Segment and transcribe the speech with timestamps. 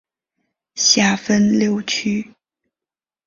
[0.73, 2.33] 下分六区。